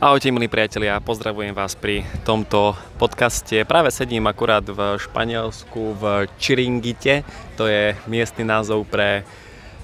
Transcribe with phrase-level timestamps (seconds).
[0.00, 3.68] Ahojte milí priatelia, pozdravujem vás pri tomto podcaste.
[3.68, 7.20] Práve sedím akurát v Španielsku v Chiringite,
[7.60, 9.28] to je miestny názov pre,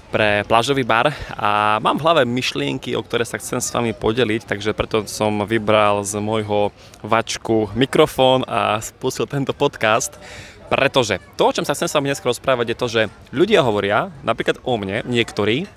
[0.09, 4.49] pre plážový bar a mám v hlave myšlienky, o ktoré sa chcem s vami podeliť,
[4.49, 6.73] takže preto som vybral z môjho
[7.05, 10.17] vačku mikrofón a spustil tento podcast.
[10.65, 14.09] Pretože to, o čom sa chcem s vami dnes rozprávať, je to, že ľudia hovoria,
[14.25, 15.69] napríklad o mne, niektorí,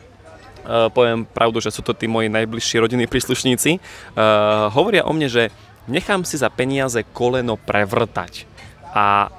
[0.92, 5.42] poviem pravdu, že sú to tí moji najbližší rodinní príslušníci, uh, hovoria o mne, že
[5.88, 8.46] nechám si za peniaze koleno prevrtať.
[8.94, 9.30] A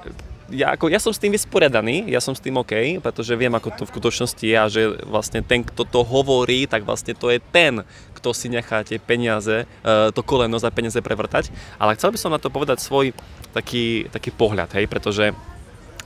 [0.52, 3.72] ja, ako, ja som s tým vysporiadaný, ja som s tým OK, pretože viem, ako
[3.72, 7.40] to v skutočnosti je a že vlastne ten, kto to hovorí, tak vlastne to je
[7.40, 7.80] ten,
[8.12, 11.48] kto si nechá tie peniaze, uh, to koleno za peniaze prevrtať.
[11.80, 13.16] Ale chcel by som na to povedať svoj
[13.56, 15.32] taký, taký pohľad, hej, pretože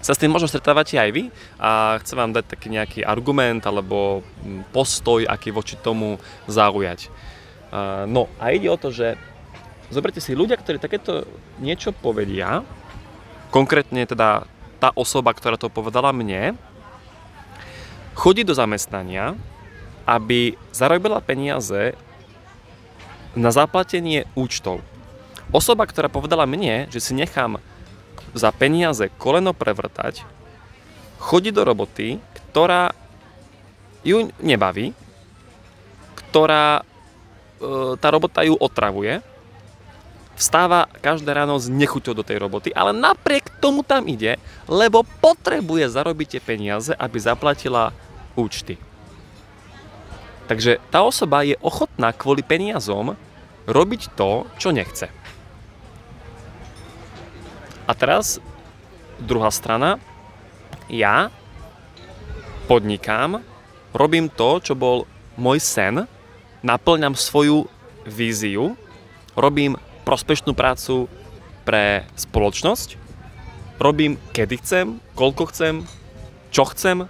[0.06, 4.22] sa s tým možno stretávate aj vy a chcem vám dať taký nejaký argument alebo
[4.22, 7.10] mm, postoj, aký voči tomu zaujať.
[8.06, 9.18] No a ide o to, že
[9.90, 11.26] zoberte si ľudia, ktorí takéto
[11.58, 12.62] niečo povedia,
[13.50, 14.46] konkrétne teda
[14.78, 16.54] tá osoba, ktorá to povedala mne,
[18.14, 19.34] chodí do zamestnania,
[20.06, 21.98] aby zarobila peniaze
[23.34, 24.78] na zaplatenie účtov.
[25.50, 27.58] Osoba, ktorá povedala mne, že si nechám
[28.36, 30.22] za peniaze koleno prevrtať,
[31.16, 32.20] chodí do roboty,
[32.52, 32.92] ktorá
[34.04, 34.92] ju nebaví,
[36.14, 39.24] ktorá e, tá robota ju otravuje,
[40.36, 44.36] vstáva každé ráno s nechuťou do tej roboty, ale napriek tomu tam ide,
[44.68, 47.96] lebo potrebuje zarobiť tie peniaze, aby zaplatila
[48.36, 48.76] účty.
[50.46, 53.18] Takže tá osoba je ochotná kvôli peniazom
[53.66, 55.10] robiť to, čo nechce.
[57.86, 58.42] A teraz
[59.22, 60.02] druhá strana,
[60.90, 61.30] ja
[62.66, 63.46] podnikám,
[63.94, 65.06] robím to, čo bol
[65.38, 66.10] môj sen,
[66.66, 67.70] naplňam svoju
[68.02, 68.74] víziu,
[69.38, 71.06] robím prospešnú prácu
[71.62, 72.98] pre spoločnosť,
[73.78, 75.74] robím kedy chcem, koľko chcem,
[76.50, 77.06] čo chcem.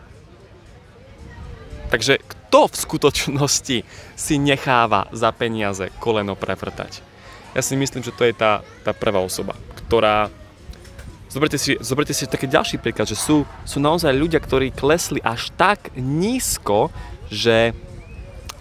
[1.89, 3.79] Takže kto v skutočnosti
[4.17, 7.01] si necháva za peniaze koleno prevrtať?
[7.57, 9.57] Ja si myslím, že to je tá, tá prvá osoba,
[9.87, 10.29] ktorá
[11.27, 15.51] Zoberte si, zoberte si taký ďalší príklad, že sú, sú naozaj ľudia, ktorí klesli až
[15.59, 16.89] tak nízko,
[17.29, 17.75] že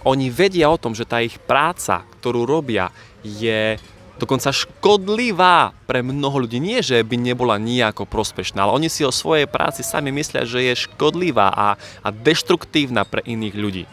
[0.06, 2.90] oni vedia o tom, že tá ich práca, ktorú robia,
[3.22, 3.78] je
[4.16, 6.56] dokonca škodlivá pre mnoho ľudí.
[6.56, 10.64] Nie, že by nebola nejako prospešná, ale oni si o svojej práci sami myslia, že
[10.64, 13.84] je škodlivá a, a deštruktívna pre iných ľudí.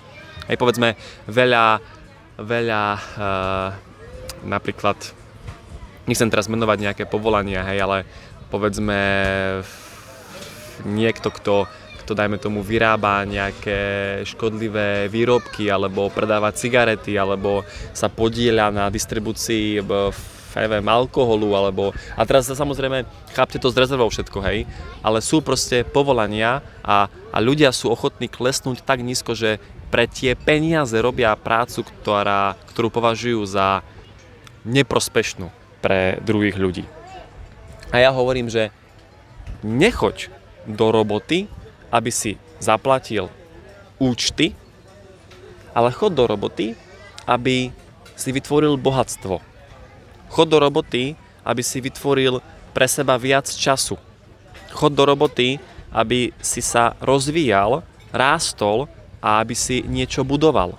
[0.48, 0.96] Hej, povedzme,
[1.28, 1.80] veľa,
[2.40, 3.70] veľa uh,
[4.48, 4.96] napríklad,
[6.08, 7.98] nechcem teraz menovať nejaké povolania, hej, ale
[8.54, 9.02] povedzme
[10.86, 11.66] niekto, kto,
[12.06, 17.66] kto dajme tomu vyrába nejaké škodlivé výrobky alebo predáva cigarety alebo
[17.98, 19.82] sa podieľa na distribúcii
[20.54, 21.98] neviem, alkoholu alebo...
[22.14, 24.70] A teraz samozrejme, chápte to z rezervou všetko, hej,
[25.02, 29.58] ale sú proste povolania a, a ľudia sú ochotní klesnúť tak nízko, že
[29.90, 33.82] pre tie peniaze robia prácu, ktorá, ktorú považujú za
[34.62, 35.50] neprospešnú
[35.82, 36.86] pre druhých ľudí.
[37.94, 38.74] A ja hovorím, že
[39.62, 40.34] nechoď
[40.66, 41.46] do roboty,
[41.94, 43.30] aby si zaplatil
[44.02, 44.58] účty,
[45.78, 46.74] ale chod do roboty,
[47.30, 47.70] aby
[48.18, 49.38] si vytvoril bohatstvo.
[50.34, 51.14] Chod do roboty,
[51.46, 52.42] aby si vytvoril
[52.74, 54.02] pre seba viac času.
[54.74, 55.62] Chod do roboty,
[55.94, 58.90] aby si sa rozvíjal, rástol
[59.22, 60.74] a aby si niečo budoval.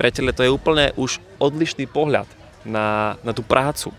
[0.00, 2.24] Priateľe, to je úplne už odlišný pohľad
[2.64, 3.92] na, na tú prácu.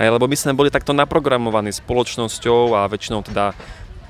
[0.00, 3.52] Hej, lebo my sme boli takto naprogramovaní spoločnosťou a väčšinou teda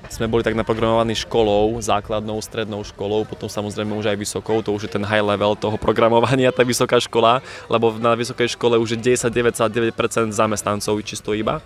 [0.06, 4.86] sme boli tak naprogramovaní školou, základnou, strednou školou, potom samozrejme už aj vysokou, to už
[4.86, 9.18] je ten high level toho programovania, tá vysoká škola, lebo na vysokej škole už je
[9.18, 11.58] 99,9% zamestnancov čisto iba.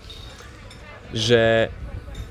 [1.12, 1.68] Že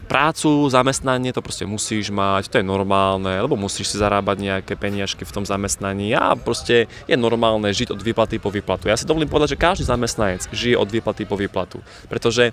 [0.04, 5.24] prácu, zamestnanie, to proste musíš mať, to je normálne, lebo musíš si zarábať nejaké peniažky
[5.24, 8.92] v tom zamestnaní a proste je normálne žiť od výplaty po výplatu.
[8.92, 11.80] Ja si dovolím povedať, že každý zamestnanec žije od výplaty po výplatu,
[12.12, 12.52] pretože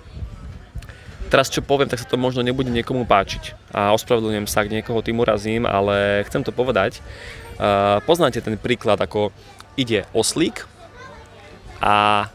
[1.31, 5.03] teraz čo poviem, tak sa to možno nebude niekomu páčiť a ospravedlňujem sa, ak niekoho
[5.03, 6.99] tým urazím, ale chcem to povedať.
[8.09, 9.31] poznáte ten príklad, ako
[9.77, 10.67] ide oslík
[11.79, 12.29] a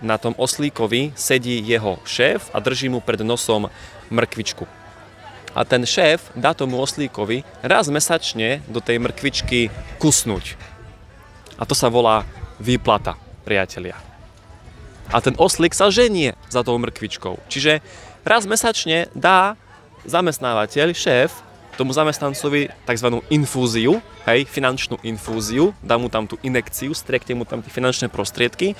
[0.00, 3.68] na tom oslíkovi sedí jeho šéf a drží mu pred nosom
[4.10, 4.66] mrkvičku.
[5.50, 10.54] A ten šéf dá tomu oslíkovi raz mesačne do tej mrkvičky kusnúť.
[11.58, 12.22] A to sa volá
[12.62, 13.98] výplata, priatelia.
[15.10, 17.42] A ten oslík sa ženie za tou mrkvičkou.
[17.50, 17.82] Čiže
[18.22, 19.58] raz mesačne dá
[20.06, 21.34] zamestnávateľ, šéf,
[21.74, 23.08] tomu zamestnancovi tzv.
[23.32, 28.76] infúziu, hej, finančnú infúziu, dá mu tam tú inekciu, striekne mu tam tie finančné prostriedky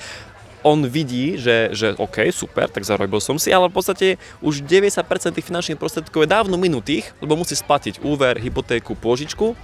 [0.61, 4.07] on vidí, že, že OK, super, tak zarobil som si, ale v podstate
[4.41, 5.01] už 90%
[5.33, 9.57] tých finančných prostriedkov je dávno minutých, lebo musí splatiť úver, hypotéku, pôžičku,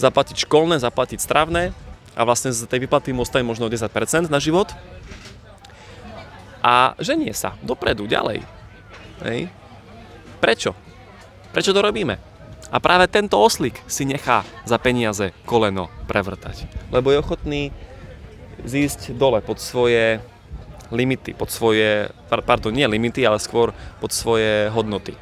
[0.00, 1.76] zaplatiť školné, zaplatiť stravné
[2.16, 4.72] a vlastne z tej vyplaty mu ostane možno 10% na život
[6.64, 8.40] a ženie sa dopredu, ďalej.
[9.20, 9.52] Hej.
[10.40, 10.72] Prečo?
[11.52, 12.16] Prečo to robíme?
[12.72, 16.64] A práve tento oslík si nechá za peniaze koleno prevrtať.
[16.88, 17.62] Lebo je ochotný
[18.64, 20.18] zísť dole pod svoje
[20.88, 25.12] limity, pod svoje, pardon, nie limity, ale skôr pod svoje hodnoty.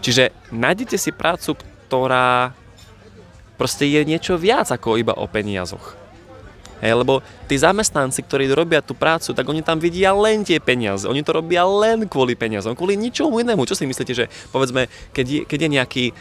[0.00, 2.56] Čiže nájdete si prácu, ktorá
[3.60, 5.99] proste je niečo viac ako iba o peniazoch.
[6.80, 11.04] Hej, lebo tí zamestnanci, ktorí robia tú prácu, tak oni tam vidia len tie peniaze.
[11.04, 13.68] Oni to robia len kvôli peniazom, kvôli ničomu inému.
[13.68, 16.12] Čo si myslíte, že povedzme, keď je, keď je nejaký e,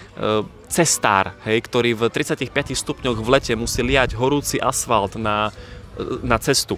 [0.67, 5.55] cestár, hej, ktorý v 35 stupňoch v lete musí liať horúci asfalt na,
[5.95, 6.75] e, na cestu.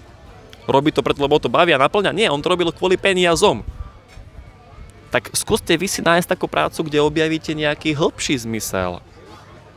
[0.70, 2.14] Robí to preto, lebo to bavia, naplňa?
[2.14, 3.66] Nie, on to robil kvôli peniazom.
[5.10, 9.02] Tak skúste vy si nájsť takú prácu, kde objavíte nejaký hĺbší zmysel.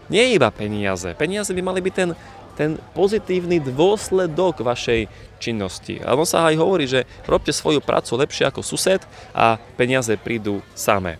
[0.05, 1.17] Nie iba peniaze.
[1.17, 2.09] Peniaze by mali byť ten
[2.55, 5.11] ten pozitívny dôsledok vašej
[5.43, 5.99] činnosti.
[6.01, 9.03] A on sa aj hovorí, že robte svoju prácu lepšie ako sused
[9.35, 11.19] a peniaze prídu samé.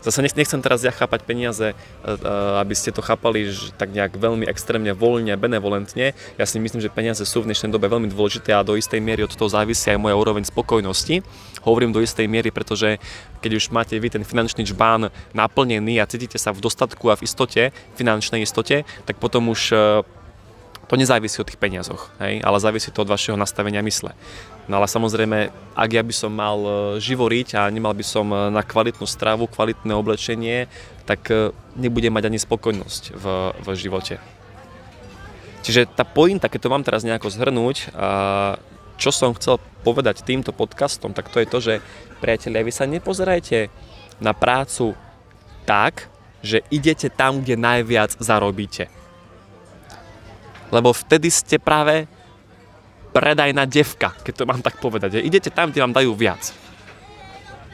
[0.00, 2.16] Zase nechcem teraz ja chápať peniaze, e, e,
[2.56, 6.16] aby ste to chápali že tak nejak veľmi extrémne voľne, benevolentne.
[6.40, 9.28] Ja si myslím, že peniaze sú v dnešnej dobe veľmi dôležité a do istej miery
[9.28, 11.20] od toho závisí aj moja úroveň spokojnosti.
[11.60, 12.96] Hovorím do istej miery, pretože
[13.44, 17.28] keď už máte vy ten finančný čbán naplnený a cítite sa v dostatku a v
[17.28, 17.68] istote,
[18.00, 19.76] finančnej istote, tak potom už e,
[20.90, 22.42] to nezávisí od tých peniazoch, hej?
[22.42, 24.10] ale závisí to od vašeho nastavenia mysle.
[24.66, 28.50] No ale samozrejme, ak ja by som mal e, živoriť a nemal by som e,
[28.50, 30.66] na kvalitnú stravu, kvalitné oblečenie,
[31.06, 34.18] tak e, nebudem mať ani spokojnosť v, v živote.
[35.62, 37.92] Čiže tá pointa, keď to mám teraz nejako zhrnúť,
[38.96, 41.74] čo som chcel povedať týmto podcastom, tak to je to, že
[42.18, 43.68] priatelia, vy sa nepozerajte
[44.24, 44.96] na prácu
[45.68, 46.08] tak,
[46.40, 48.88] že idete tam, kde najviac zarobíte
[50.70, 52.06] lebo vtedy ste práve
[53.10, 55.18] predajná devka, keď to mám tak povedať.
[55.18, 56.54] Idete tam, kde vám dajú viac.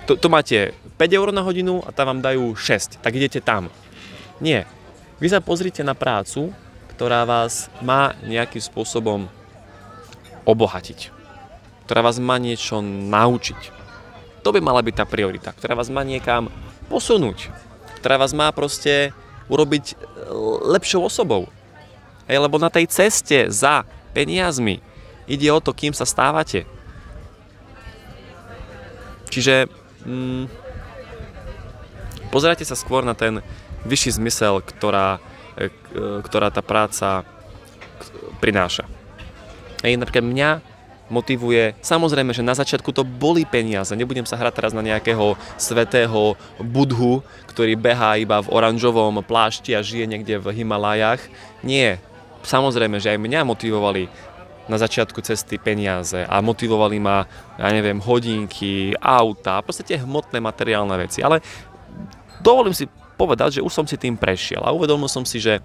[0.09, 3.69] To, to máte 5 eur na hodinu a tam vám dajú 6, tak idete tam.
[4.41, 4.65] Nie.
[5.21, 6.53] Vy sa pozrite na prácu,
[6.97, 9.29] ktorá vás má nejakým spôsobom
[10.49, 11.13] obohatiť.
[11.85, 13.75] Ktorá vás má niečo naučiť.
[14.41, 16.49] To by mala byť tá priorita, ktorá vás má niekam
[16.87, 17.51] posunúť.
[18.01, 19.11] Ktorá vás má proste
[19.51, 19.99] urobiť
[20.71, 21.51] lepšou osobou.
[22.27, 24.83] Hej, lebo na tej ceste za peniazmi
[25.31, 26.67] ide o to, kým sa stávate.
[29.31, 29.71] Čiže
[30.07, 30.45] mm,
[32.31, 33.43] pozerajte sa skôr na ten
[33.87, 35.23] vyšší zmysel, ktorá,
[35.59, 35.71] e,
[36.27, 37.23] ktorá tá práca
[38.43, 38.87] prináša.
[39.87, 40.51] Hej, napríklad mňa
[41.07, 46.35] motivuje, samozrejme, že na začiatku to boli peniaze, nebudem sa hrať teraz na nejakého svetého
[46.59, 51.23] budhu, ktorý behá iba v oranžovom plášti a žije niekde v Himalajách.
[51.63, 52.03] Nie,
[52.47, 54.07] samozrejme, že aj mňa motivovali
[54.67, 57.23] na začiatku cesty peniaze a motivovali ma,
[57.55, 61.23] ja neviem, hodinky, auta, proste tie hmotné materiálne veci.
[61.23, 61.39] Ale
[62.43, 65.63] dovolím si povedať, že už som si tým prešiel a uvedomil som si, že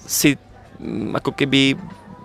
[0.00, 0.34] si
[0.80, 1.76] mm, ako keby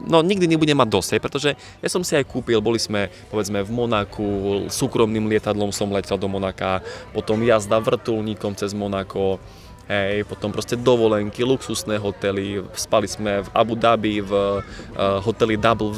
[0.07, 3.71] no nikdy nebudem mať dosť, pretože ja som si aj kúpil, boli sme povedzme v
[3.71, 4.27] Monaku,
[4.67, 9.39] súkromným lietadlom som letel do Monaka, potom jazda vrtulníkom cez Monako,
[9.85, 15.93] Hej, potom proste dovolenky, luxusné hotely, spali sme v Abu Dhabi v uh, hoteli Double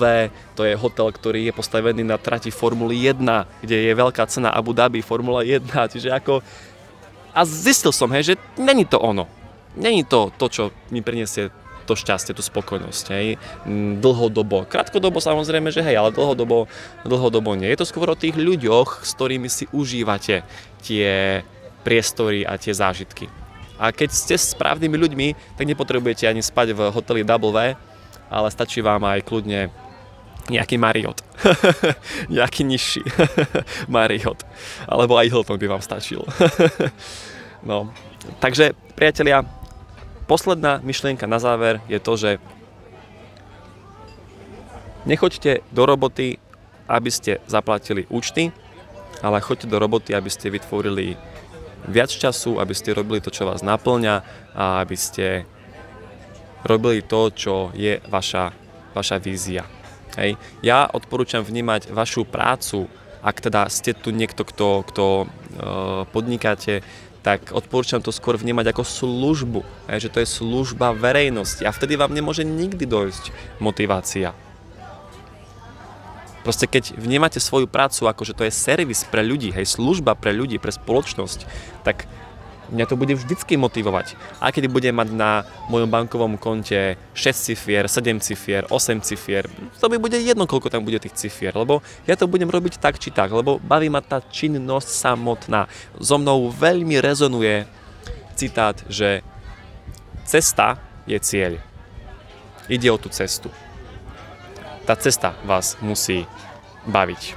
[0.59, 3.23] to je hotel, ktorý je postavený na trati Formuly 1,
[3.63, 6.43] kde je veľká cena Abu Dhabi, Formula 1, čiže ako...
[7.31, 9.23] A zistil som, hej, že není to ono.
[9.79, 11.47] Není to to, čo mi priniesie
[11.87, 14.67] to šťastie, tú spokojnosť, hej, mm, dlhodobo.
[14.67, 16.67] Krátkodobo samozrejme, že hej, ale dlhodobo,
[17.07, 17.71] dlhodobo nie.
[17.71, 20.43] Je to skôr o tých ľuďoch, s ktorými si užívate
[20.83, 21.39] tie
[21.87, 23.46] priestory a tie zážitky.
[23.77, 27.57] A keď ste s správnymi ľuďmi, tak nepotrebujete ani spať v hoteli V,
[28.27, 29.69] ale stačí vám aj kľudne
[30.49, 31.21] nejaký Marriott.
[32.33, 33.03] nejaký nižší
[33.93, 34.43] Marriott.
[34.87, 36.23] Alebo aj Hilton by vám stačil.
[37.69, 37.91] no,
[38.39, 39.43] takže priatelia,
[40.25, 42.31] posledná myšlienka na záver je to, že
[45.05, 46.39] nechoďte do roboty,
[46.87, 48.51] aby ste zaplatili účty,
[49.19, 51.19] ale choďte do roboty, aby ste vytvorili
[51.85, 54.15] viac času, aby ste robili to, čo vás naplňa
[54.57, 55.45] a aby ste
[56.65, 58.51] robili to, čo je vaša,
[58.97, 59.63] vaša vízia.
[60.17, 60.33] Hej.
[60.65, 62.89] Ja odporúčam vnímať vašu prácu,
[63.21, 65.25] ak teda ste tu niekto, kto, kto e,
[66.09, 66.81] podnikáte,
[67.21, 71.99] tak odporúčam to skôr vnímať ako službu, hej, že to je služba verejnosti a vtedy
[71.99, 74.31] vám nemôže nikdy dojsť motivácia.
[76.47, 80.31] Proste keď vnímate svoju prácu ako, že to je servis pre ľudí, hej, služba pre
[80.31, 81.43] ľudí, pre spoločnosť,
[81.83, 82.07] tak
[82.71, 84.15] mňa to bude vždycky motivovať.
[84.39, 89.43] A keď budem mať na mojom bankovom konte 6 cifier, 7 cifier, 8 cifier,
[89.75, 92.95] to mi bude jedno, koľko tam bude tých cifier, lebo ja to budem robiť tak
[92.95, 95.67] či tak, lebo baví ma tá činnosť samotná.
[95.99, 97.67] So mnou veľmi rezonuje
[98.39, 99.19] citát, že
[100.23, 101.59] cesta je cieľ.
[102.71, 103.51] Ide o tú cestu
[104.87, 106.23] tá cesta vás musí
[106.87, 107.35] baviť.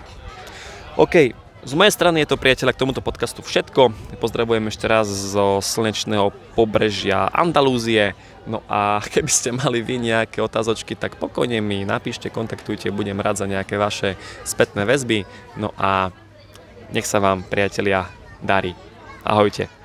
[0.95, 1.35] OK,
[1.67, 3.91] z mojej strany je to priateľa k tomuto podcastu všetko.
[4.23, 8.15] Pozdravujem ešte raz zo slnečného pobrežia Andalúzie.
[8.47, 13.43] No a keby ste mali vy nejaké otázočky, tak pokojne mi napíšte, kontaktujte, budem rád
[13.43, 14.15] za nejaké vaše
[14.47, 15.27] spätné väzby.
[15.59, 16.15] No a
[16.95, 18.07] nech sa vám priatelia
[18.41, 18.79] darí.
[19.27, 19.80] Ahojte.